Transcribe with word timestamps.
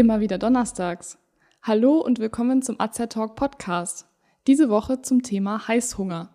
Immer 0.00 0.20
wieder 0.20 0.38
donnerstags. 0.38 1.18
Hallo 1.62 1.98
und 1.98 2.20
willkommen 2.20 2.62
zum 2.62 2.80
AZ 2.80 2.96
Talk 3.10 3.36
Podcast. 3.36 4.06
Diese 4.46 4.70
Woche 4.70 5.02
zum 5.02 5.22
Thema 5.22 5.68
Heißhunger. 5.68 6.30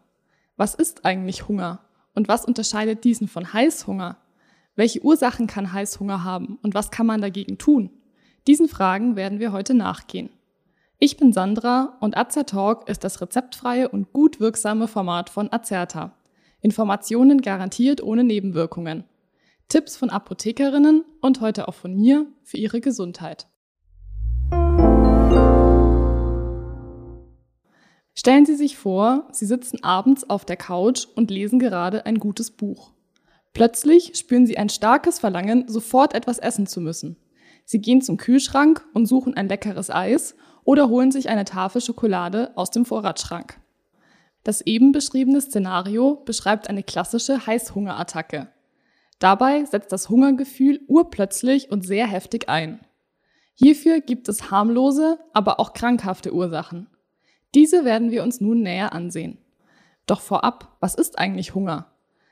Was 0.55 0.75
ist 0.75 1.03
eigentlich 1.03 1.47
Hunger? 1.47 1.79
Und 2.13 2.27
was 2.27 2.45
unterscheidet 2.45 3.03
diesen 3.03 3.27
von 3.27 3.53
Heißhunger? 3.53 4.17
Welche 4.75 5.03
Ursachen 5.03 5.47
kann 5.47 5.73
Heißhunger 5.73 6.23
haben 6.23 6.59
und 6.61 6.75
was 6.75 6.91
kann 6.91 7.07
man 7.07 7.21
dagegen 7.21 7.57
tun? 7.57 7.89
Diesen 8.45 8.67
Fragen 8.67 9.15
werden 9.15 9.39
wir 9.39 9.51
heute 9.51 9.73
nachgehen. 9.73 10.29
Ich 10.97 11.17
bin 11.17 11.33
Sandra 11.33 11.97
und 11.99 12.13
Talk 12.13 12.87
ist 12.87 13.03
das 13.03 13.19
rezeptfreie 13.19 13.89
und 13.89 14.13
gut 14.13 14.39
wirksame 14.39 14.87
Format 14.87 15.29
von 15.29 15.51
Azerta. 15.51 16.17
Informationen 16.61 17.41
garantiert 17.41 18.01
ohne 18.01 18.23
Nebenwirkungen. 18.23 19.03
Tipps 19.67 19.97
von 19.97 20.09
Apothekerinnen 20.09 21.03
und 21.19 21.41
heute 21.41 21.67
auch 21.67 21.73
von 21.73 21.93
mir 21.95 22.27
für 22.43 22.55
Ihre 22.55 22.79
Gesundheit. 22.79 23.47
Stellen 28.13 28.45
Sie 28.45 28.55
sich 28.55 28.77
vor, 28.77 29.27
Sie 29.33 29.45
sitzen 29.45 29.83
abends 29.83 30.29
auf 30.29 30.45
der 30.45 30.55
Couch 30.55 31.07
und 31.13 31.29
lesen 31.29 31.59
gerade 31.59 32.05
ein 32.05 32.19
gutes 32.19 32.51
Buch. 32.51 32.93
Plötzlich 33.53 34.15
spüren 34.15 34.45
Sie 34.45 34.57
ein 34.57 34.69
starkes 34.69 35.19
Verlangen, 35.19 35.67
sofort 35.67 36.13
etwas 36.13 36.39
essen 36.39 36.67
zu 36.67 36.79
müssen. 36.79 37.17
Sie 37.65 37.81
gehen 37.81 38.01
zum 38.01 38.15
Kühlschrank 38.15 38.87
und 38.93 39.07
suchen 39.07 39.35
ein 39.35 39.49
leckeres 39.49 39.89
Eis 39.89 40.35
oder 40.65 40.89
holen 40.89 41.11
sich 41.11 41.29
eine 41.29 41.45
Tafel 41.45 41.79
Schokolade 41.79 42.51
aus 42.55 42.71
dem 42.71 42.83
Vorratsschrank. 42.83 43.57
Das 44.43 44.61
eben 44.61 44.91
beschriebene 44.91 45.39
Szenario 45.39 46.21
beschreibt 46.25 46.69
eine 46.69 46.83
klassische 46.83 47.47
Heißhungerattacke. 47.47 48.49
Dabei 49.19 49.63
setzt 49.63 49.91
das 49.91 50.09
Hungergefühl 50.09 50.81
urplötzlich 50.87 51.71
und 51.71 51.85
sehr 51.85 52.05
heftig 52.05 52.49
ein. 52.49 52.81
Hierfür 53.53 54.01
gibt 54.01 54.27
es 54.27 54.51
harmlose, 54.51 55.17
aber 55.31 55.59
auch 55.59 55.71
krankhafte 55.73 56.33
Ursachen. 56.33 56.87
Diese 57.55 57.85
werden 57.85 58.11
wir 58.11 58.21
uns 58.21 58.41
nun 58.41 58.61
näher 58.61 58.91
ansehen. 58.91 59.37
Doch 60.07 60.19
vorab, 60.19 60.75
was 60.81 60.95
ist 60.95 61.17
eigentlich 61.17 61.55
Hunger? 61.55 61.91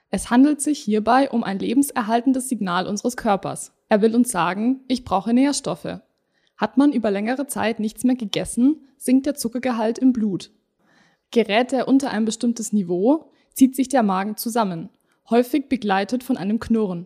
Es 0.09 0.29
handelt 0.29 0.61
sich 0.61 0.79
hierbei 0.79 1.31
um 1.31 1.43
ein 1.43 1.59
lebenserhaltendes 1.59 2.49
Signal 2.49 2.87
unseres 2.87 3.17
Körpers. 3.17 3.71
Er 3.89 4.01
will 4.01 4.13
uns 4.13 4.31
sagen, 4.31 4.81
ich 4.87 5.05
brauche 5.05 5.33
Nährstoffe. 5.33 5.99
Hat 6.63 6.77
man 6.77 6.93
über 6.93 7.11
längere 7.11 7.45
Zeit 7.45 7.81
nichts 7.81 8.05
mehr 8.05 8.15
gegessen, 8.15 8.87
sinkt 8.95 9.25
der 9.25 9.35
Zuckergehalt 9.35 9.99
im 9.99 10.13
Blut. 10.13 10.49
Gerät 11.29 11.73
er 11.73 11.89
unter 11.89 12.09
ein 12.09 12.23
bestimmtes 12.23 12.71
Niveau, 12.71 13.29
zieht 13.53 13.75
sich 13.75 13.89
der 13.89 14.01
Magen 14.01 14.37
zusammen, 14.37 14.87
häufig 15.29 15.67
begleitet 15.67 16.23
von 16.23 16.37
einem 16.37 16.61
Knurren. 16.61 17.05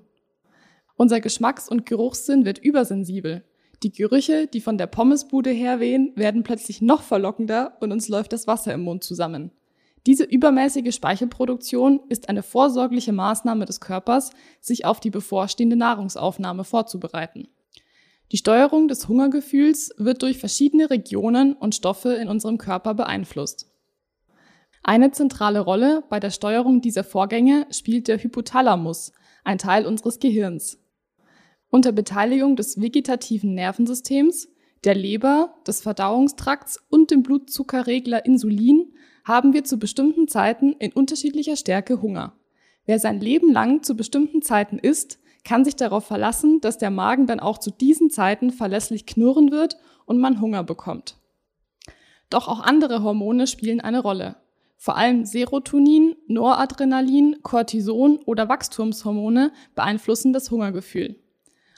Unser 0.95 1.21
Geschmacks- 1.21 1.69
und 1.69 1.87
Geruchssinn 1.87 2.45
wird 2.45 2.59
übersensibel. 2.59 3.45
Die 3.81 3.91
Gerüche, 3.91 4.45
die 4.45 4.61
von 4.61 4.77
der 4.77 4.85
Pommesbude 4.85 5.49
herwehen, 5.49 6.11
werden 6.15 6.43
plötzlich 6.43 6.83
noch 6.83 7.01
verlockender 7.01 7.77
und 7.79 7.91
uns 7.91 8.09
läuft 8.09 8.33
das 8.33 8.45
Wasser 8.45 8.75
im 8.75 8.83
Mund 8.83 9.03
zusammen. 9.03 9.49
Diese 10.05 10.23
übermäßige 10.23 10.93
Speichelproduktion 10.93 12.01
ist 12.09 12.29
eine 12.29 12.43
vorsorgliche 12.43 13.11
Maßnahme 13.11 13.65
des 13.65 13.81
Körpers, 13.81 14.29
sich 14.61 14.85
auf 14.85 14.99
die 14.99 15.09
bevorstehende 15.09 15.77
Nahrungsaufnahme 15.77 16.63
vorzubereiten. 16.63 17.47
Die 18.31 18.37
Steuerung 18.37 18.87
des 18.89 19.07
Hungergefühls 19.07 19.93
wird 19.97 20.21
durch 20.21 20.37
verschiedene 20.37 20.89
Regionen 20.89 21.53
und 21.53 21.75
Stoffe 21.75 22.13
in 22.13 22.27
unserem 22.27 22.57
Körper 22.57 22.93
beeinflusst. 22.93 23.71
Eine 24.83 25.11
zentrale 25.11 25.59
Rolle 25.59 26.03
bei 26.09 26.19
der 26.19 26.31
Steuerung 26.31 26.81
dieser 26.81 27.03
Vorgänge 27.03 27.67
spielt 27.71 28.07
der 28.07 28.21
Hypothalamus, 28.21 29.13
ein 29.43 29.57
Teil 29.57 29.85
unseres 29.85 30.19
Gehirns. 30.19 30.79
Unter 31.69 31.91
Beteiligung 31.91 32.55
des 32.55 32.81
vegetativen 32.81 33.53
Nervensystems, 33.53 34.49
der 34.83 34.95
Leber, 34.95 35.55
des 35.65 35.81
Verdauungstrakts 35.81 36.79
und 36.89 37.11
dem 37.11 37.23
Blutzuckerregler 37.23 38.25
Insulin 38.25 38.93
haben 39.23 39.53
wir 39.53 39.63
zu 39.63 39.77
bestimmten 39.77 40.27
Zeiten 40.27 40.73
in 40.73 40.93
unterschiedlicher 40.93 41.55
Stärke 41.55 42.01
Hunger. 42.01 42.37
Wer 42.85 42.99
sein 42.99 43.19
Leben 43.19 43.51
lang 43.51 43.83
zu 43.83 43.95
bestimmten 43.95 44.41
Zeiten 44.41 44.79
isst, 44.79 45.19
kann 45.47 45.63
sich 45.63 45.77
darauf 45.77 46.05
verlassen, 46.05 46.59
dass 46.59 46.77
der 46.77 46.91
Magen 46.91 47.25
dann 47.25 47.39
auch 47.39 47.57
zu 47.57 47.71
diesen 47.71 48.09
Zeiten 48.09 48.51
verlässlich 48.51 49.05
knurren 49.05 49.49
wird 49.49 49.77
und 50.05 50.19
man 50.19 50.41
Hunger 50.41 50.61
bekommt. 50.61 51.15
Doch 52.29 52.49
auch 52.49 52.59
andere 52.59 53.01
Hormone 53.01 53.47
spielen 53.47 53.79
eine 53.79 54.01
Rolle. 54.01 54.35
Vor 54.75 54.97
allem 54.97 55.23
Serotonin, 55.23 56.17
Noradrenalin, 56.27 57.37
Cortison 57.43 58.19
oder 58.25 58.49
Wachstumshormone 58.49 59.53
beeinflussen 59.73 60.33
das 60.33 60.51
Hungergefühl. 60.51 61.15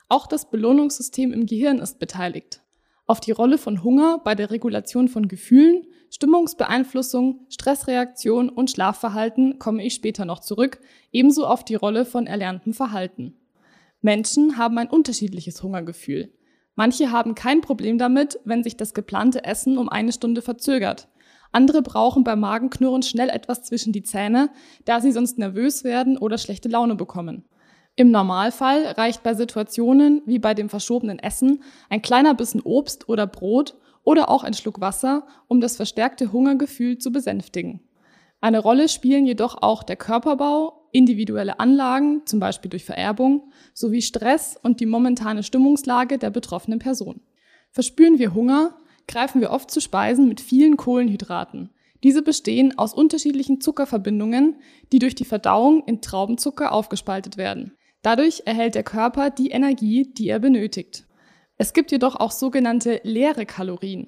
Auch 0.07 0.25
das 0.25 0.50
Belohnungssystem 0.50 1.31
im 1.31 1.46
Gehirn 1.46 1.78
ist 1.78 2.00
beteiligt. 2.00 2.63
Auf 3.06 3.19
die 3.19 3.31
Rolle 3.31 3.59
von 3.59 3.84
Hunger 3.84 4.19
bei 4.24 4.34
der 4.34 4.50
Regulation 4.50 5.09
von 5.09 5.28
Gefühlen, 5.28 5.86
Stimmungsbeeinflussung, 6.09 7.46
Stressreaktion 7.50 8.50
und 8.50 8.72
Schlafverhalten 8.72 9.59
komme 9.59 9.86
ich 9.86 9.94
später 9.94 10.25
noch 10.25 10.40
zurück, 10.40 10.81
ebenso 11.12 11.46
auf 11.46 11.63
die 11.63 11.75
Rolle 11.75 12.06
von 12.06 12.25
erlerntem 12.25 12.74
Verhalten. 12.74 13.38
Menschen 14.01 14.57
haben 14.57 14.77
ein 14.77 14.89
unterschiedliches 14.89 15.61
Hungergefühl. 15.61 16.33
Manche 16.75 17.11
haben 17.11 17.35
kein 17.35 17.61
Problem 17.61 17.97
damit, 17.97 18.39
wenn 18.45 18.63
sich 18.63 18.77
das 18.77 18.93
geplante 18.93 19.43
Essen 19.43 19.77
um 19.77 19.89
eine 19.89 20.13
Stunde 20.13 20.41
verzögert. 20.41 21.09
Andere 21.51 21.81
brauchen 21.81 22.23
beim 22.23 22.39
Magenknurren 22.39 23.01
schnell 23.01 23.29
etwas 23.29 23.63
zwischen 23.63 23.91
die 23.91 24.03
Zähne, 24.03 24.49
da 24.85 25.01
sie 25.01 25.11
sonst 25.11 25.38
nervös 25.38 25.83
werden 25.83 26.17
oder 26.17 26.38
schlechte 26.38 26.69
Laune 26.69 26.95
bekommen. 26.95 27.43
Im 27.95 28.11
Normalfall 28.11 28.85
reicht 28.85 29.23
bei 29.23 29.33
Situationen 29.33 30.21
wie 30.25 30.39
bei 30.39 30.53
dem 30.53 30.69
verschobenen 30.69 31.19
Essen 31.19 31.63
ein 31.89 32.01
kleiner 32.01 32.33
Bissen 32.33 32.61
Obst 32.61 33.09
oder 33.09 33.27
Brot 33.27 33.75
oder 34.03 34.29
auch 34.29 34.43
ein 34.43 34.53
Schluck 34.53 34.79
Wasser, 34.79 35.27
um 35.47 35.59
das 35.59 35.75
verstärkte 35.75 36.31
Hungergefühl 36.31 36.97
zu 36.97 37.11
besänftigen. 37.11 37.81
Eine 38.39 38.59
Rolle 38.59 38.88
spielen 38.88 39.25
jedoch 39.25 39.61
auch 39.61 39.83
der 39.83 39.97
Körperbau, 39.97 40.78
individuelle 40.91 41.59
Anlagen, 41.59 42.25
zum 42.25 42.39
Beispiel 42.39 42.69
durch 42.69 42.85
Vererbung, 42.85 43.51
sowie 43.73 44.01
Stress 44.01 44.57
und 44.61 44.79
die 44.79 44.85
momentane 44.85 45.44
Stimmungslage 45.44 46.17
der 46.17 46.29
betroffenen 46.29 46.79
Person. 46.79 47.22
Verspüren 47.72 48.19
wir 48.19 48.33
Hunger, 48.33 48.77
greifen 49.07 49.41
wir 49.41 49.51
oft 49.51 49.72
zu 49.72 49.81
Speisen 49.81 50.27
mit 50.27 50.41
vielen 50.41 50.77
Kohlenhydraten. 50.77 51.72
Diese 52.03 52.22
bestehen 52.22 52.77
aus 52.77 52.94
unterschiedlichen 52.94 53.59
Zuckerverbindungen, 53.59 54.55
die 54.91 55.00
durch 55.00 55.16
die 55.16 55.25
Verdauung 55.25 55.83
in 55.85 56.01
Traubenzucker 56.01 56.72
aufgespaltet 56.72 57.38
werden. 57.38 57.73
Dadurch 58.01 58.44
erhält 58.45 58.75
der 58.75 58.83
Körper 58.83 59.29
die 59.29 59.50
Energie, 59.50 60.13
die 60.13 60.29
er 60.29 60.39
benötigt. 60.39 61.06
Es 61.57 61.73
gibt 61.73 61.91
jedoch 61.91 62.16
auch 62.16 62.31
sogenannte 62.31 63.01
leere 63.03 63.45
Kalorien. 63.45 64.07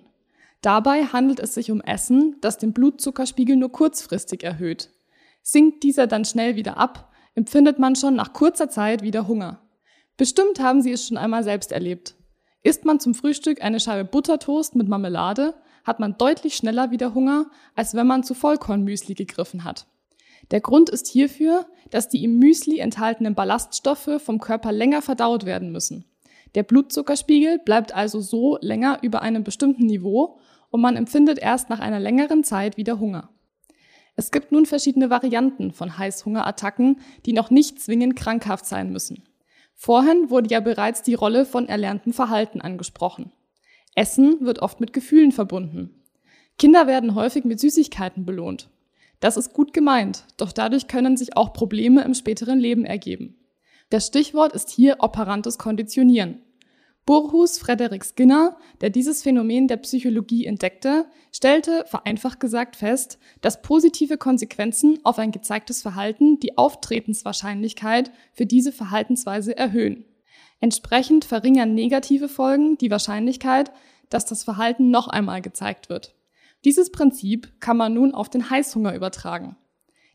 Dabei 0.62 1.06
handelt 1.06 1.40
es 1.40 1.53
sich 1.53 1.72
um 1.72 1.81
Essen, 1.81 2.38
das 2.40 2.58
den 2.58 2.72
Blutzuckerspiegel 2.72 3.58
nur 3.58 3.72
kurzfristig 3.72 4.44
erhöht. 4.44 4.90
Sinkt 5.41 5.84
dieser 5.84 6.07
dann 6.07 6.25
schnell 6.25 6.56
wieder 6.56 6.78
ab, 6.78 7.12
empfindet 7.35 7.79
man 7.79 7.96
schon 7.96 8.16
nach 8.16 8.34
kurzer 8.34 8.69
Zeit 8.69 9.02
wieder 9.02 9.28
Hunger. 9.28 9.62
Bestimmt 10.18 10.59
haben 10.59 10.81
Sie 10.81 10.91
es 10.91 11.07
schon 11.07 11.18
einmal 11.18 11.44
selbst 11.44 11.72
erlebt. 11.72 12.16
Isst 12.63 12.85
man 12.85 13.00
zum 13.00 13.16
Frühstück 13.16 13.63
eine 13.63 13.80
Scheibe 13.80 14.06
Buttertoast 14.06 14.75
mit 14.75 14.88
Marmelade, 14.88 15.56
hat 15.84 16.00
man 16.00 16.18
deutlich 16.18 16.56
schneller 16.56 16.91
wieder 16.91 17.16
Hunger, 17.16 17.50
als 17.75 17.96
wenn 17.96 18.06
man 18.06 18.24
zu 18.24 18.35
Vollkornmüsli 18.35 19.16
gegriffen 19.16 19.63
hat. 19.63 19.88
Der 20.51 20.62
Grund 20.62 20.90
ist 20.90 21.07
hierfür, 21.07 21.66
dass 21.90 22.09
die 22.09 22.24
im 22.24 22.38
Müsli 22.38 22.80
enthaltenen 22.80 23.35
Ballaststoffe 23.35 24.22
vom 24.24 24.40
Körper 24.40 24.72
länger 24.72 25.01
verdaut 25.01 25.46
werden 25.46 25.72
müssen. 25.72 26.06
Der 26.53 26.63
Blutzuckerspiegel 26.63 27.59
bleibt 27.59 27.96
also 27.96 28.19
so 28.19 28.57
länger 28.62 29.00
über 29.01 29.22
einem 29.22 29.44
bestimmten 29.44 29.85
Niveau 29.85 30.40
und 30.69 30.81
man 30.81 30.97
empfindet 30.97 31.39
erst 31.39 31.69
nach 31.69 31.80
einer 31.80 32.00
längeren 32.00 32.44
Zeit 32.44 32.77
wieder 32.77 33.00
Hunger. 33.00 33.30
Es 34.21 34.29
gibt 34.29 34.51
nun 34.51 34.68
verschiedene 34.68 35.09
Varianten 35.09 35.71
von 35.71 35.97
Heißhungerattacken, 35.97 37.00
die 37.25 37.33
noch 37.33 37.50
nicht 37.50 37.81
zwingend 37.81 38.15
krankhaft 38.15 38.68
sein 38.68 38.91
müssen. 38.91 39.23
Vorhin 39.73 40.29
wurde 40.29 40.51
ja 40.51 40.59
bereits 40.59 41.01
die 41.01 41.15
Rolle 41.15 41.44
von 41.44 41.68
erlerntem 41.68 42.13
Verhalten 42.13 42.62
angesprochen. 42.62 43.31
Essen 43.95 44.38
wird 44.41 44.59
oft 44.59 44.79
mit 44.79 44.94
Gefühlen 44.94 45.31
verbunden. 45.31 46.03
Kinder 46.59 46.85
werden 46.85 47.15
häufig 47.15 47.45
mit 47.45 47.59
Süßigkeiten 47.59 48.23
belohnt. 48.23 48.69
Das 49.21 49.38
ist 49.38 49.53
gut 49.53 49.73
gemeint, 49.73 50.25
doch 50.38 50.51
dadurch 50.51 50.88
können 50.88 51.18
sich 51.18 51.35
auch 51.35 51.51
Probleme 51.51 52.03
im 52.03 52.13
späteren 52.13 52.59
Leben 52.59 52.85
ergeben. 52.85 53.39
Das 53.89 54.06
Stichwort 54.06 54.53
ist 54.53 54.69
hier 54.69 54.97
operantes 55.00 55.57
Konditionieren. 55.57 56.44
Burhus 57.06 57.57
Frederik 57.57 58.06
Skinner, 58.06 58.57
der 58.80 58.92
dieses 58.92 59.24
Phänomen 59.24 59.68
der 59.68 59.77
Psychologie 59.77 60.45
entdeckte, 60.45 61.06
stellte 61.31 61.83
vereinfacht 61.88 62.39
gesagt 62.39 62.75
fest, 62.75 63.18
dass 63.42 63.63
positive 63.63 64.18
Konsequenzen 64.18 65.00
auf 65.03 65.18
ein 65.18 65.31
gezeigtes 65.31 65.81
Verhalten 65.81 66.39
die 66.39 66.57
Auftretenswahrscheinlichkeit 66.57 68.12
für 68.33 68.45
diese 68.45 68.71
Verhaltensweise 68.71 69.57
erhöhen. 69.57 70.06
Entsprechend 70.59 71.25
verringern 71.25 71.74
negative 71.74 72.30
Folgen 72.30 72.77
die 72.77 72.92
Wahrscheinlichkeit, 72.92 73.71
dass 74.09 74.25
das 74.25 74.44
Verhalten 74.44 74.92
noch 74.92 75.07
einmal 75.07 75.42
gezeigt 75.42 75.89
wird. 75.89 76.13
Dieses 76.65 76.92
Prinzip 76.92 77.59
kann 77.59 77.77
man 77.77 77.95
nun 77.95 78.13
auf 78.13 78.30
den 78.30 78.51
Heißhunger 78.51 78.94
übertragen. 78.94 79.57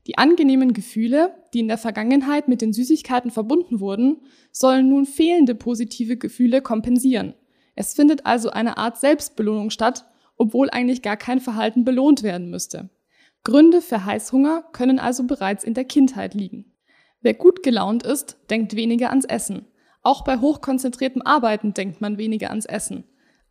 Die 0.07 0.19
angenehmen 0.19 0.73
Gefühle, 0.73 1.35
die 1.53 1.61
in 1.61 1.69
der 1.69 1.79
Vergangenheit 1.79 2.47
mit 2.47 2.61
den 2.61 2.73
Süßigkeiten 2.73 3.31
verbunden 3.31 3.81
wurden, 3.81 4.23
sollen 4.53 4.89
nun 4.89 5.05
fehlende 5.05 5.55
positive 5.55 6.17
Gefühle 6.17 6.63
kompensieren. 6.63 7.35
Es 7.75 7.95
findet 7.95 8.25
also 8.25 8.51
eine 8.51 8.79
Art 8.79 8.99
Selbstbelohnung 8.99 9.71
statt, 9.71 10.07
obwohl 10.37 10.71
eigentlich 10.71 11.03
gar 11.03 11.17
kein 11.17 11.41
Verhalten 11.41 11.85
belohnt 11.85 12.23
werden 12.23 12.51
müsste. 12.51 12.91
Gründe 13.43 13.81
für 13.81 14.05
Heißhunger 14.05 14.65
können 14.73 14.99
also 14.99 15.25
bereits 15.25 15.65
in 15.65 15.75
der 15.75 15.85
Kindheit 15.85 16.35
liegen. 16.35 16.73
Wer 17.21 17.35
gut 17.35 17.63
gelaunt 17.63 18.05
ist, 18.05 18.39
denkt 18.51 18.77
weniger 18.77 19.11
ans 19.11 19.25
Essen. 19.25 19.67
Auch 20.03 20.23
bei 20.23 20.39
hochkonzentriertem 20.39 21.23
Arbeiten 21.23 21.75
denkt 21.75 22.01
man 22.01 22.19
weniger 22.19 22.51
ans 22.51 22.67
Essen. 22.67 23.05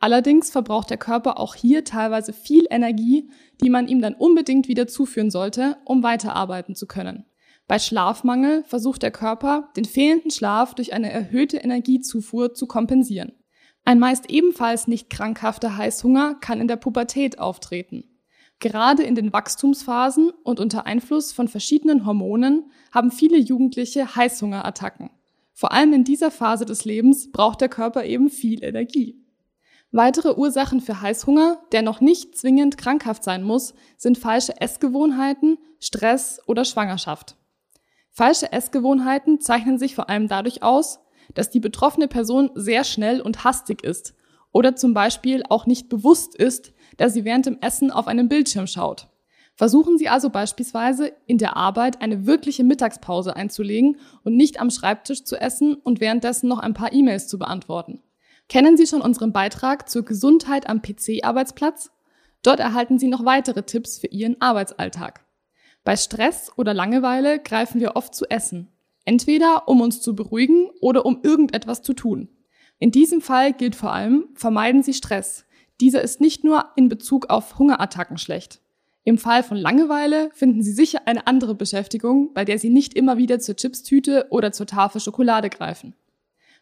Allerdings 0.06 0.52
verbraucht 0.52 0.92
der 0.92 1.00
Körper 1.00 1.40
auch 1.40 1.56
hier 1.56 1.84
teilweise 1.84 2.32
viel 2.32 2.68
Energie, 2.70 3.28
die 3.64 3.72
man 3.72 3.88
ihm 3.88 4.04
dann 4.04 4.14
unbedingt 4.14 4.68
wieder 4.68 4.86
zuführen 4.86 5.32
sollte, 5.32 5.78
um 5.84 6.04
weiterarbeiten 6.04 6.76
zu 6.76 6.86
können. 6.86 7.26
Bei 7.68 7.80
Schlafmangel 7.80 8.64
versucht 8.66 9.02
der 9.02 9.10
Körper, 9.10 9.72
den 9.76 9.86
fehlenden 9.86 10.30
Schlaf 10.30 10.76
durch 10.76 10.94
eine 10.94 11.12
erhöhte 11.12 11.58
Energiezufuhr 11.58 12.54
zu 12.54 12.68
kompensieren. 12.68 13.32
Ein 13.84 13.98
meist 13.98 14.30
ebenfalls 14.30 14.88
nicht 14.88 15.10
krankhafter 15.10 15.76
Heißhunger 15.76 16.36
kann 16.36 16.62
in 16.62 16.68
der 16.68 16.76
Pubertät 16.76 17.40
auftreten. 17.40 18.04
Gerade 18.60 19.02
in 19.02 19.16
den 19.16 19.34
Wachstumsphasen 19.34 20.30
und 20.44 20.60
unter 20.60 20.86
Einfluss 20.86 21.34
von 21.34 21.48
verschiedenen 21.48 22.06
Hormonen 22.06 22.70
haben 22.92 23.10
viele 23.10 23.40
Jugendliche 23.40 24.16
Heißhungerattacken. 24.16 25.10
Vor 25.54 25.72
allem 25.72 25.94
in 25.94 26.04
dieser 26.04 26.30
Phase 26.30 26.66
des 26.66 26.86
Lebens 26.86 27.32
braucht 27.32 27.60
der 27.60 27.70
Körper 27.70 28.06
eben 28.06 28.30
viel 28.30 28.64
Energie. 28.64 29.25
Weitere 29.96 30.34
Ursachen 30.36 30.82
für 30.82 31.00
Heißhunger, 31.00 31.58
der 31.72 31.82
noch 31.82 32.02
nicht 32.02 32.38
zwingend 32.38 32.78
krankhaft 32.78 33.24
sein 33.24 33.44
muss, 33.44 33.74
sind 33.96 34.18
falsche 34.18 34.60
Essgewohnheiten, 34.60 35.58
Stress 35.80 36.42
oder 36.48 36.66
Schwangerschaft. 36.66 37.38
Falsche 38.12 38.52
Essgewohnheiten 38.52 39.40
zeichnen 39.40 39.78
sich 39.78 39.96
vor 39.96 40.10
allem 40.10 40.28
dadurch 40.28 40.64
aus, 40.64 41.00
dass 41.34 41.50
die 41.50 41.62
betroffene 41.62 42.10
Person 42.10 42.52
sehr 42.56 42.84
schnell 42.84 43.22
und 43.22 43.46
hastig 43.46 43.86
ist 43.86 44.16
oder 44.52 44.76
zum 44.76 44.94
Beispiel 44.94 45.44
auch 45.48 45.66
nicht 45.66 45.88
bewusst 45.88 46.36
ist, 46.36 46.74
dass 46.98 47.14
sie 47.14 47.24
während 47.24 47.46
dem 47.46 47.60
Essen 47.62 47.90
auf 47.90 48.08
einem 48.08 48.28
Bildschirm 48.28 48.68
schaut. 48.68 49.08
Versuchen 49.54 49.98
Sie 49.98 50.10
also 50.10 50.30
beispielsweise 50.30 51.14
in 51.26 51.38
der 51.38 51.56
Arbeit 51.56 52.02
eine 52.02 52.26
wirkliche 52.26 52.66
Mittagspause 52.66 53.38
einzulegen 53.38 53.96
und 54.26 54.36
nicht 54.36 54.60
am 54.60 54.72
Schreibtisch 54.72 55.24
zu 55.24 55.38
essen 55.38 55.76
und 55.76 56.02
währenddessen 56.02 56.50
noch 56.50 56.60
ein 56.60 56.74
paar 56.74 56.92
E-Mails 56.92 57.30
zu 57.30 57.40
beantworten. 57.40 58.02
Kennen 58.48 58.78
Sie 58.78 58.86
schon 58.86 59.02
unseren 59.02 59.32
Beitrag 59.32 59.90
zur 59.90 60.06
Gesundheit 60.06 60.70
am 60.70 60.82
PC-Arbeitsplatz? 60.82 61.92
Dort 62.44 62.60
erhalten 62.60 63.00
Sie 63.00 63.08
noch 63.08 63.26
weitere 63.26 63.64
Tipps 63.64 63.98
für 63.98 64.08
Ihren 64.08 64.40
Arbeitsalltag. 64.40 65.26
Bei 65.84 65.96
Stress 65.96 66.52
oder 66.56 66.74
Langeweile 66.74 67.40
greifen 67.40 67.82
wir 67.82 67.96
oft 67.96 68.14
zu 68.14 68.30
Essen. 68.30 68.72
Entweder 69.04 69.68
um 69.68 69.82
uns 69.82 70.02
zu 70.02 70.16
beruhigen 70.16 70.70
oder 70.82 71.06
um 71.06 71.20
irgendetwas 71.24 71.82
zu 71.82 71.94
tun. 71.94 72.30
In 72.80 72.92
diesem 72.92 73.22
Fall 73.22 73.54
gilt 73.54 73.76
vor 73.76 73.94
allem, 73.94 74.28
vermeiden 74.36 74.84
Sie 74.84 74.94
Stress. 74.94 75.46
Dieser 75.82 76.02
ist 76.02 76.22
nicht 76.22 76.44
nur 76.44 76.66
in 76.76 76.90
Bezug 76.90 77.30
auf 77.30 77.58
Hungerattacken 77.58 78.18
schlecht. 78.18 78.62
Im 79.04 79.18
Fall 79.18 79.44
von 79.44 79.58
Langeweile 79.58 80.30
finden 80.34 80.64
Sie 80.64 80.72
sicher 80.72 81.02
eine 81.06 81.28
andere 81.28 81.54
Beschäftigung, 81.54 82.34
bei 82.34 82.46
der 82.46 82.58
Sie 82.58 82.70
nicht 82.70 82.96
immer 82.96 83.18
wieder 83.18 83.40
zur 83.40 83.56
Chipstüte 83.56 84.28
oder 84.30 84.52
zur 84.52 84.66
Tafel 84.66 85.00
Schokolade 85.00 85.50
greifen. 85.50 85.96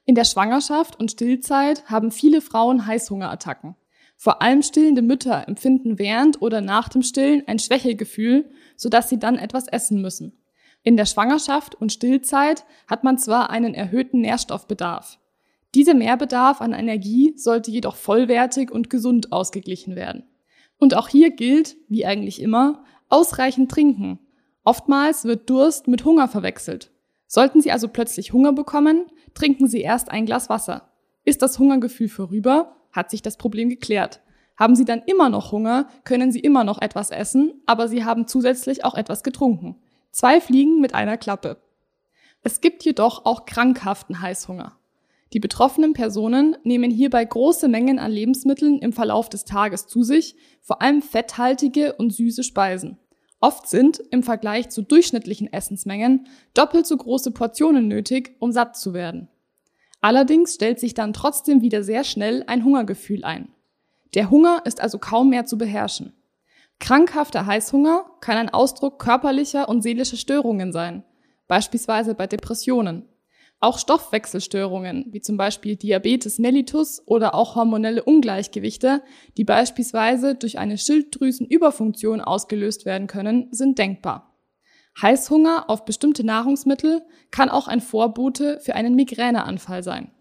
In 0.05 0.15
der 0.15 0.25
Schwangerschaft 0.25 0.99
und 0.99 1.11
Stillzeit 1.11 1.85
haben 1.89 2.11
viele 2.11 2.41
Frauen 2.41 2.85
Heißhungerattacken. 2.85 3.75
Vor 4.17 4.41
allem 4.41 4.61
stillende 4.61 5.01
Mütter 5.01 5.47
empfinden 5.47 5.97
während 5.97 6.41
oder 6.41 6.61
nach 6.61 6.89
dem 6.89 7.03
Stillen 7.03 7.43
ein 7.47 7.59
Schwächegefühl, 7.59 8.49
sodass 8.75 9.09
sie 9.09 9.19
dann 9.19 9.37
etwas 9.37 9.67
essen 9.67 10.01
müssen. 10.01 10.37
In 10.83 10.97
der 10.97 11.05
Schwangerschaft 11.05 11.75
und 11.75 11.93
Stillzeit 11.93 12.65
hat 12.87 13.05
man 13.05 13.17
zwar 13.17 13.49
einen 13.49 13.73
erhöhten 13.73 14.19
Nährstoffbedarf. 14.19 15.19
Dieser 15.73 15.93
Mehrbedarf 15.93 16.61
an 16.61 16.73
Energie 16.73 17.33
sollte 17.37 17.71
jedoch 17.71 17.95
vollwertig 17.95 18.69
und 18.71 18.89
gesund 18.89 19.31
ausgeglichen 19.31 19.95
werden. 19.95 20.23
Und 20.77 20.95
auch 20.95 21.07
hier 21.07 21.31
gilt, 21.31 21.77
wie 21.87 22.05
eigentlich 22.05 22.41
immer, 22.41 22.83
ausreichend 23.07 23.71
trinken. 23.71 24.19
Oftmals 24.65 25.23
wird 25.23 25.49
Durst 25.49 25.87
mit 25.87 26.03
Hunger 26.03 26.27
verwechselt. 26.27 26.91
Sollten 27.27 27.61
Sie 27.61 27.71
also 27.71 27.87
plötzlich 27.87 28.33
Hunger 28.33 28.53
bekommen, 28.53 29.05
trinken 29.33 29.67
Sie 29.67 29.81
erst 29.81 30.11
ein 30.11 30.25
Glas 30.25 30.49
Wasser. 30.49 30.89
Ist 31.25 31.41
das 31.41 31.59
Hungergefühl 31.59 32.09
vorüber, 32.09 32.75
hat 32.91 33.09
sich 33.09 33.21
das 33.21 33.37
Problem 33.37 33.69
geklärt. 33.69 34.21
Haben 34.55 34.75
Sie 34.75 34.85
dann 34.85 35.01
immer 35.05 35.29
noch 35.29 35.51
Hunger, 35.51 35.87
können 36.03 36.31
Sie 36.31 36.39
immer 36.39 36.63
noch 36.63 36.81
etwas 36.81 37.11
essen, 37.11 37.61
aber 37.65 37.87
Sie 37.87 38.03
haben 38.03 38.27
zusätzlich 38.27 38.85
auch 38.85 38.95
etwas 38.95 39.23
getrunken. 39.23 39.77
Zwei 40.11 40.39
Fliegen 40.39 40.79
mit 40.79 40.93
einer 40.93 41.17
Klappe. 41.17 41.57
Es 42.43 42.61
gibt 42.61 42.83
jedoch 42.83 43.25
auch 43.25 43.45
krankhaften 43.45 44.21
Heißhunger. 44.21 44.77
Die 45.33 45.39
betroffenen 45.39 45.93
Personen 45.93 46.55
nehmen 46.63 46.91
hierbei 46.91 47.25
große 47.25 47.67
Mengen 47.67 47.97
an 47.97 48.11
Lebensmitteln 48.11 48.77
im 48.77 48.93
Verlauf 48.93 49.29
des 49.29 49.45
Tages 49.45 49.87
zu 49.87 50.03
sich, 50.03 50.35
vor 50.61 50.83
allem 50.83 51.01
fetthaltige 51.01 51.93
und 51.93 52.13
süße 52.13 52.43
Speisen. 52.43 52.99
Oft 53.43 53.67
sind 53.67 54.01
im 54.09 54.23
Vergleich 54.23 54.69
zu 54.69 54.81
durchschnittlichen 54.81 55.51
Essensmengen 55.51 56.27
doppelt 56.53 56.87
so 56.87 56.95
große 56.95 57.31
Portionen 57.31 57.89
nötig, 57.89 58.37
um 58.39 58.53
satt 58.53 58.77
zu 58.77 58.93
werden. 58.93 59.27
Allerdings 59.99 60.53
stellt 60.53 60.79
sich 60.79 60.93
dann 60.93 61.11
trotzdem 61.11 61.61
wieder 61.61 61.83
sehr 61.83 62.05
schnell 62.05 62.45
ein 62.47 62.63
Hungergefühl 62.63 63.25
ein. 63.25 63.49
Der 64.13 64.29
Hunger 64.29 64.61
ist 64.63 64.79
also 64.79 64.97
kaum 64.97 65.29
mehr 65.29 65.45
zu 65.45 65.57
beherrschen. 65.57 66.13
Krankhafter 66.79 67.45
Heißhunger 67.45 68.05
kann 68.21 68.37
ein 68.37 68.49
Ausdruck 68.49 68.97
körperlicher 68.97 69.67
und 69.67 69.81
seelischer 69.81 70.15
Störungen 70.15 70.71
sein, 70.71 71.03
beispielsweise 71.49 72.15
bei 72.15 72.27
Depressionen. 72.27 73.09
Auch 73.63 73.79
Stoffwechselstörungen, 73.79 75.05
wie 75.11 75.21
zum 75.21 75.37
Beispiel 75.37 75.77
Diabetes 75.77 76.37
mellitus 76.37 77.01
oder 77.05 77.33
auch 77.33 77.55
hormonelle 77.55 78.03
Ungleichgewichte, 78.03 79.01
die 79.37 79.45
beispielsweise 79.45 80.35
durch 80.35 80.59
eine 80.59 80.77
Schilddrüsenüberfunktion 80.77 82.19
ausgelöst 82.19 82.83
werden 82.83 83.07
können, 83.07 83.47
sind 83.51 83.79
denkbar. 83.79 84.37
Heißhunger 85.01 85.69
auf 85.69 85.85
bestimmte 85.85 86.25
Nahrungsmittel 86.25 87.03
kann 87.31 87.47
auch 87.47 87.69
ein 87.69 87.79
Vorbote 87.79 88.59
für 88.59 88.75
einen 88.75 88.95
Migräneanfall 88.95 89.81
sein. 89.81 90.11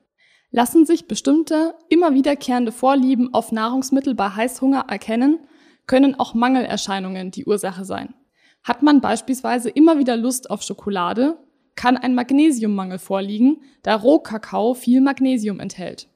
Lassen 0.52 0.86
sich 0.86 1.08
bestimmte, 1.08 1.74
immer 1.88 2.14
wiederkehrende 2.14 2.70
Vorlieben 2.70 3.34
auf 3.34 3.50
Nahrungsmittel 3.50 4.14
bei 4.14 4.28
Heißhunger 4.28 4.84
erkennen, 4.88 5.40
können 5.88 6.14
auch 6.14 6.34
Mangelerscheinungen 6.34 7.32
die 7.32 7.46
Ursache 7.46 7.84
sein. 7.84 8.14
Hat 8.62 8.84
man 8.84 9.00
beispielsweise 9.00 9.68
immer 9.68 9.98
wieder 9.98 10.16
Lust 10.16 10.48
auf 10.48 10.62
Schokolade, 10.62 11.38
kann 11.74 11.96
ein 11.96 12.14
Magnesiummangel 12.14 12.98
vorliegen, 12.98 13.62
da 13.82 13.94
Rohkakao 13.94 14.74
viel 14.74 15.00
Magnesium 15.00 15.60
enthält. 15.60 16.08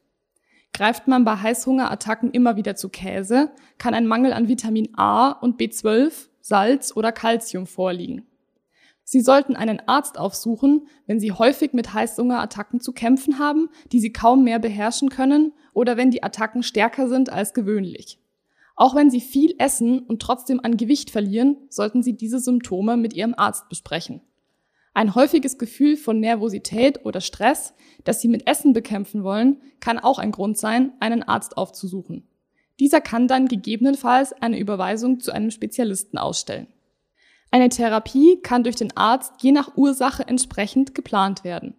Greift 0.73 1.09
man 1.09 1.25
bei 1.25 1.37
Heißhungerattacken 1.37 2.33
immer 2.33 2.57
wieder 2.57 2.77
zu 2.77 2.91
Käse, 2.91 3.51
kann 3.79 3.95
ein 3.95 4.07
Mangel 4.07 4.33
an 4.33 4.49
Vitamin 4.49 4.91
A 4.97 5.31
und 5.31 5.59
B12, 5.59 6.29
Salz 6.41 6.95
oder 6.95 7.13
Calcium 7.13 7.67
vorliegen. 7.67 8.27
Sie 9.03 9.21
sollten 9.21 9.55
einen 9.55 9.81
Arzt 9.87 10.19
aufsuchen, 10.19 10.89
wenn 11.07 11.21
Sie 11.21 11.33
häufig 11.33 11.73
mit 11.73 11.95
Heißhungerattacken 11.95 12.81
zu 12.81 12.93
kämpfen 12.93 13.39
haben, 13.39 13.69
die 13.93 14.01
Sie 14.01 14.13
kaum 14.13 14.45
mehr 14.45 14.59
beherrschen 14.59 15.11
können 15.11 15.53
oder 15.73 15.97
wenn 15.97 16.11
die 16.11 16.23
Attacken 16.25 16.63
stärker 16.63 17.09
sind 17.09 17.31
als 17.31 17.55
gewöhnlich. 17.55 18.19
Auch 18.75 18.95
wenn 18.95 19.09
Sie 19.09 19.21
viel 19.21 19.55
essen 19.59 20.01
und 20.01 20.21
trotzdem 20.21 20.61
an 20.63 20.77
Gewicht 20.77 21.11
verlieren, 21.11 21.57
sollten 21.71 22.03
Sie 22.03 22.17
diese 22.17 22.41
Symptome 22.41 22.97
mit 22.97 23.15
Ihrem 23.15 23.35
Arzt 23.35 23.69
besprechen. 23.69 24.21
Ein 24.97 25.15
häufiges 25.15 25.59
Gefühl 25.59 25.99
von 25.99 26.21
Nervosität 26.21 27.05
oder 27.05 27.21
Stress, 27.21 27.75
das 28.05 28.23
Sie 28.23 28.29
mit 28.29 28.47
Essen 28.47 28.73
bekämpfen 28.73 29.25
wollen, 29.25 29.61
kann 29.79 29.99
auch 29.99 30.19
ein 30.19 30.33
Grund 30.33 30.57
sein, 30.57 30.95
einen 31.01 31.23
Arzt 31.23 31.59
aufzusuchen. 31.59 32.27
Dieser 32.81 33.03
kann 33.03 33.29
dann 33.29 33.47
gegebenenfalls 33.47 34.33
eine 34.33 34.59
Überweisung 34.59 35.21
zu 35.21 35.33
einem 35.33 35.51
Spezialisten 35.51 36.17
ausstellen. 36.17 36.69
Eine 37.51 37.69
Therapie 37.69 38.41
kann 38.41 38.65
durch 38.65 38.77
den 38.77 38.97
Arzt 38.97 39.35
je 39.43 39.53
nach 39.53 39.77
Ursache 39.77 40.27
entsprechend 40.27 40.95
geplant 40.95 41.45
werden. 41.45 41.75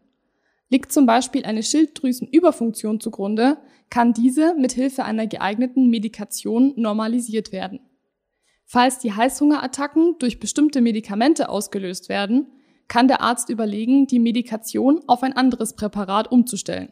Liegt 0.69 0.91
zum 0.91 1.07
Beispiel 1.07 1.43
eine 1.43 1.63
Schilddrüsenüberfunktion 1.63 2.99
zugrunde, 2.99 3.57
kann 3.89 4.13
diese 4.13 4.53
mit 4.53 4.73
Hilfe 4.73 5.05
einer 5.05 5.25
geeigneten 5.25 5.89
Medikation 5.89 6.73
normalisiert 6.75 7.51
werden. 7.51 7.79
Falls 8.63 8.99
die 8.99 9.13
Heißhungerattacken 9.13 10.17
durch 10.19 10.39
bestimmte 10.39 10.81
Medikamente 10.81 11.49
ausgelöst 11.49 12.09
werden, 12.09 12.51
kann 12.87 13.07
der 13.07 13.21
Arzt 13.21 13.49
überlegen, 13.49 14.07
die 14.07 14.19
Medikation 14.19 15.01
auf 15.07 15.23
ein 15.23 15.33
anderes 15.33 15.75
Präparat 15.75 16.31
umzustellen. 16.31 16.91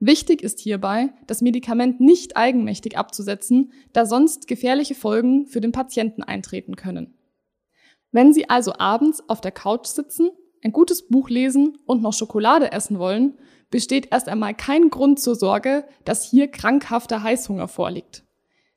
Wichtig 0.00 0.42
ist 0.42 0.60
hierbei, 0.60 1.12
das 1.26 1.40
Medikament 1.40 2.00
nicht 2.00 2.36
eigenmächtig 2.36 2.98
abzusetzen, 2.98 3.72
da 3.92 4.06
sonst 4.06 4.48
gefährliche 4.48 4.94
Folgen 4.94 5.46
für 5.46 5.60
den 5.60 5.72
Patienten 5.72 6.22
eintreten 6.22 6.76
können. 6.76 7.16
Wenn 8.10 8.32
Sie 8.32 8.48
also 8.50 8.74
abends 8.78 9.22
auf 9.28 9.40
der 9.40 9.52
Couch 9.52 9.86
sitzen, 9.86 10.30
ein 10.62 10.72
gutes 10.72 11.08
Buch 11.08 11.28
lesen 11.28 11.78
und 11.86 12.02
noch 12.02 12.12
Schokolade 12.12 12.72
essen 12.72 12.98
wollen, 12.98 13.38
besteht 13.70 14.12
erst 14.12 14.28
einmal 14.28 14.54
kein 14.54 14.90
Grund 14.90 15.20
zur 15.20 15.34
Sorge, 15.34 15.84
dass 16.04 16.24
hier 16.24 16.48
krankhafter 16.48 17.22
Heißhunger 17.22 17.68
vorliegt. 17.68 18.24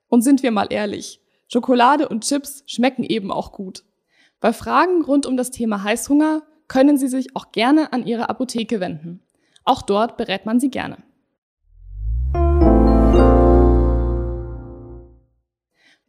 Und 0.07 0.21
sind 0.21 0.43
wir 0.43 0.51
mal 0.51 0.67
ehrlich, 0.69 1.21
Schokolade 1.47 2.09
und 2.09 2.23
Chips 2.25 2.63
schmecken 2.65 3.03
eben 3.03 3.31
auch 3.31 3.51
gut. 3.51 3.83
Bei 4.39 4.53
Fragen 4.53 5.01
rund 5.01 5.25
um 5.25 5.35
das 5.35 5.49
Thema 5.49 5.81
Heißhunger 5.81 6.43
können 6.67 6.97
Sie 6.97 7.07
sich 7.07 7.35
auch 7.35 7.51
gerne 7.51 7.91
an 7.91 8.05
Ihre 8.05 8.29
Apotheke 8.29 8.79
wenden. 8.79 9.21
Auch 9.63 9.81
dort 9.81 10.15
berät 10.15 10.45
man 10.45 10.59
Sie 10.59 10.69
gerne. 10.69 10.97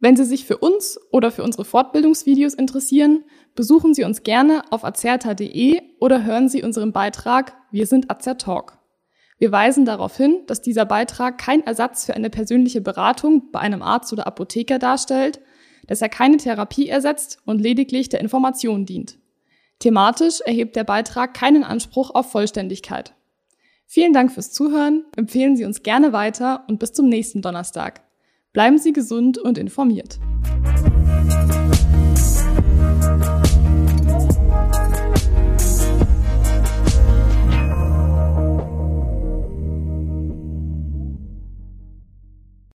Wenn 0.01 0.15
Sie 0.15 0.25
sich 0.25 0.45
für 0.45 0.57
uns 0.57 0.99
oder 1.11 1.31
für 1.31 1.43
unsere 1.43 1.65
Fortbildungsvideos 1.65 2.53
interessieren, 2.53 3.23
besuchen 3.55 3.95
Sie 3.95 4.03
uns 4.03 4.21
gerne 4.21 4.61
auf 4.69 4.85
azerta.de 4.85 5.81
oder 5.99 6.23
hören 6.23 6.49
Sie 6.49 6.61
unseren 6.61 6.93
Beitrag 6.93 7.53
Wir 7.71 7.87
sind 7.87 8.11
Azertalk. 8.11 8.77
Wir 9.39 9.51
weisen 9.51 9.85
darauf 9.85 10.15
hin, 10.15 10.43
dass 10.45 10.61
dieser 10.61 10.85
Beitrag 10.85 11.39
kein 11.39 11.65
Ersatz 11.65 12.05
für 12.05 12.13
eine 12.13 12.29
persönliche 12.29 12.81
Beratung 12.81 13.49
bei 13.51 13.59
einem 13.59 13.81
Arzt 13.81 14.13
oder 14.13 14.27
Apotheker 14.27 14.77
darstellt, 14.77 15.41
dass 15.89 16.03
er 16.03 16.09
keine 16.09 16.37
Therapie 16.37 16.87
ersetzt 16.87 17.39
und 17.45 17.59
lediglich 17.59 18.09
der 18.09 18.21
Information 18.21 18.85
dient. 18.85 19.17
Thematisch 19.79 20.39
erhebt 20.41 20.75
der 20.75 20.83
Beitrag 20.83 21.33
keinen 21.33 21.63
Anspruch 21.63 22.11
auf 22.13 22.31
Vollständigkeit. 22.31 23.15
Vielen 23.87 24.13
Dank 24.13 24.31
fürs 24.31 24.51
Zuhören, 24.51 25.05
empfehlen 25.15 25.57
Sie 25.57 25.65
uns 25.65 25.81
gerne 25.81 26.13
weiter 26.13 26.63
und 26.67 26.77
bis 26.77 26.93
zum 26.93 27.09
nächsten 27.09 27.41
Donnerstag. 27.41 28.01
Bleiben 28.53 28.77
Sie 28.77 28.93
gesund 28.93 29.39
und 29.39 29.57
informiert. 29.57 30.19